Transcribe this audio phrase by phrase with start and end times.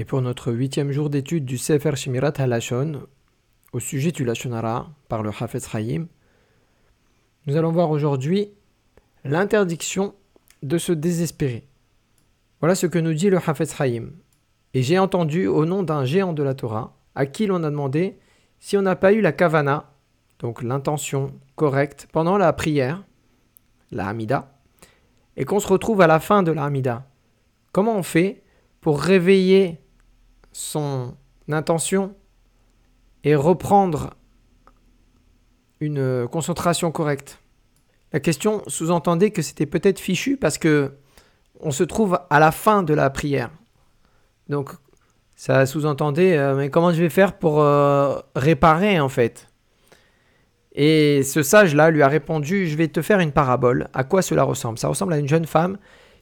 [0.00, 3.08] Et pour notre huitième jour d'étude du Sefer Shemirat Halashon,
[3.72, 6.06] au sujet du Lashonara par le Hafez Chaim,
[7.48, 8.52] nous allons voir aujourd'hui
[9.24, 10.14] l'interdiction
[10.62, 11.66] de se désespérer.
[12.60, 14.10] Voilà ce que nous dit le Hafez Chaim.
[14.72, 18.20] Et j'ai entendu au nom d'un géant de la Torah, à qui l'on a demandé
[18.60, 19.90] si on n'a pas eu la kavana,
[20.38, 23.02] donc l'intention correcte, pendant la prière,
[23.90, 24.60] la Hamida,
[25.36, 27.10] et qu'on se retrouve à la fin de la Hamida.
[27.72, 28.44] Comment on fait
[28.80, 29.80] pour réveiller
[30.58, 31.14] son
[31.48, 32.16] intention
[33.22, 34.14] et reprendre
[35.78, 37.38] une concentration correcte.
[38.12, 40.96] La question sous-entendait que c'était peut-être fichu parce que
[41.60, 43.50] on se trouve à la fin de la prière.
[44.48, 44.70] Donc
[45.36, 49.48] ça sous-entendait euh, mais comment je vais faire pour euh, réparer en fait?
[50.72, 53.88] Et ce sage-là lui a répondu je vais te faire une parabole.
[53.94, 54.78] À quoi cela ressemble?
[54.78, 55.78] Ça ressemble à une jeune femme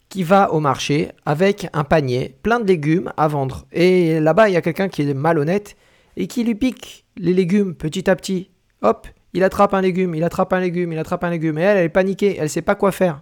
[0.09, 3.67] qui va au marché avec un panier plein de légumes à vendre.
[3.73, 5.77] Et là-bas, il y a quelqu'un qui est malhonnête
[6.17, 8.51] et qui lui pique les légumes petit à petit.
[8.83, 11.59] Hop, il attrape un légume, il attrape un légume, il attrape un légume.
[11.59, 13.21] Et elle, elle est paniquée, elle ne sait pas quoi faire.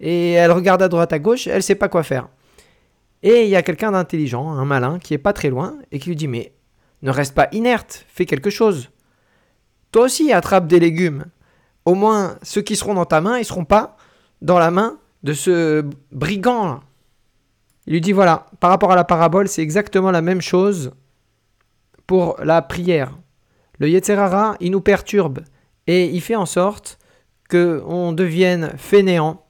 [0.00, 2.28] Et elle regarde à droite, à gauche, elle ne sait pas quoi faire.
[3.22, 6.08] Et il y a quelqu'un d'intelligent, un malin, qui est pas très loin et qui
[6.08, 6.54] lui dit Mais
[7.02, 8.90] ne reste pas inerte, fais quelque chose.
[9.92, 11.26] Toi aussi, attrape des légumes.
[11.84, 13.96] Au moins, ceux qui seront dans ta main, ils seront pas
[14.40, 16.80] dans la main de ce brigand.
[17.86, 20.92] Il lui dit voilà, par rapport à la parabole, c'est exactement la même chose
[22.06, 23.18] pour la prière.
[23.78, 25.40] Le Yetzerara, il nous perturbe
[25.86, 26.98] et il fait en sorte
[27.50, 29.44] qu'on devienne fainéant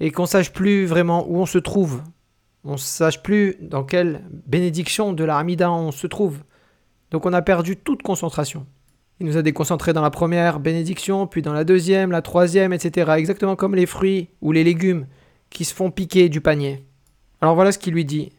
[0.00, 2.02] et qu'on sache plus vraiment où on se trouve.
[2.64, 6.38] On ne sache plus dans quelle bénédiction de la Hamida on se trouve.
[7.10, 8.66] Donc on a perdu toute concentration.
[9.20, 13.12] Il nous a déconcentrés dans la première bénédiction, puis dans la deuxième, la troisième, etc.
[13.16, 15.06] Exactement comme les fruits ou les légumes
[15.50, 16.84] qui se font piquer du panier.
[17.40, 18.30] Alors voilà ce qu'il lui dit.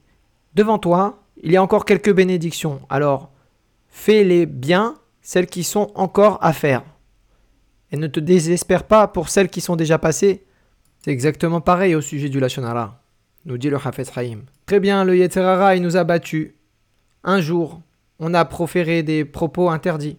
[0.55, 2.81] Devant toi, il y a encore quelques bénédictions.
[2.89, 3.31] Alors,
[3.89, 6.83] fais-les bien, celles qui sont encore à faire.
[7.91, 10.45] Et ne te désespère pas pour celles qui sont déjà passées.
[11.03, 13.01] C'est exactement pareil au sujet du Lachonara,
[13.45, 14.43] nous dit le Hafez Haïm.
[14.65, 16.51] Très bien, le Yetzerara, il nous a battus.
[17.23, 17.81] Un jour,
[18.19, 20.17] on a proféré des propos interdits.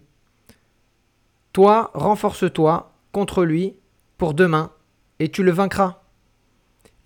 [1.53, 3.75] Toi, renforce-toi contre lui
[4.17, 4.71] pour demain,
[5.19, 6.01] et tu le vaincras.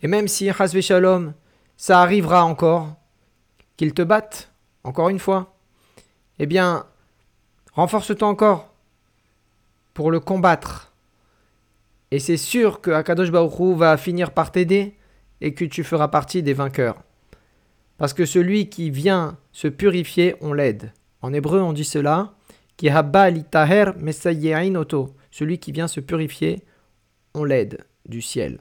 [0.01, 1.33] Et même si, Hasve Shalom,
[1.78, 2.95] ça arrivera encore,
[3.75, 4.51] qu'il te batte,
[4.83, 5.56] encore une fois,
[6.38, 6.85] eh bien,
[7.73, 8.69] renforce-toi encore
[9.94, 10.94] pour le combattre.
[12.12, 14.95] Et c'est sûr que Akadosh Baruch va finir par t'aider
[15.41, 17.01] et que tu feras partie des vainqueurs.
[17.97, 20.94] Parce que celui qui vient se purifier, on l'aide.
[21.22, 22.34] En hébreu, on dit cela
[22.78, 22.90] qui
[25.31, 26.63] celui qui vient se purifier,
[27.34, 28.59] on l'aide du ciel.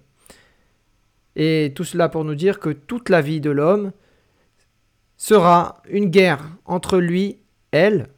[1.37, 3.93] Et tout cela pour nous dire que toute la vie de l'homme
[5.17, 7.39] sera une guerre entre lui,
[7.73, 8.09] elle,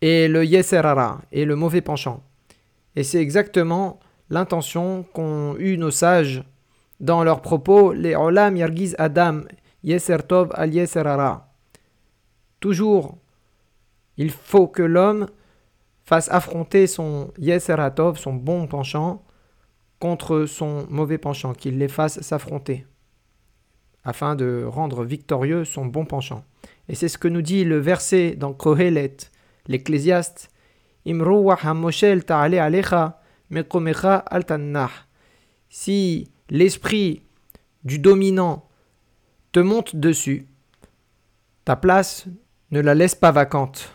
[0.00, 2.22] et le Yeserara, et le mauvais penchant.
[2.96, 6.42] Et c'est exactement l'intention qu'ont eu nos sages
[7.00, 9.42] dans leurs propos, les Olam Yargiz Adam,
[9.84, 11.52] Yeser Tov al Yeserara.
[12.60, 13.18] Toujours
[14.18, 15.28] il faut que l'homme
[16.04, 19.24] fasse affronter son Yeseratov, son bon penchant,
[20.00, 22.86] contre son mauvais penchant, qu'il les fasse s'affronter,
[24.04, 26.44] afin de rendre victorieux son bon penchant.
[26.88, 29.16] Et c'est ce que nous dit le verset dans Kohelet,
[29.66, 30.50] l'Ecclésiaste,
[35.70, 37.22] Si l'esprit
[37.84, 38.68] du dominant
[39.52, 40.46] te monte dessus,
[41.64, 42.26] ta place
[42.70, 43.92] ne la laisse pas vacante.